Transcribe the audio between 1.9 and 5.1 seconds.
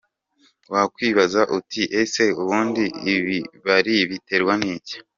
ese ubundi ibibari biterwa n’iki?.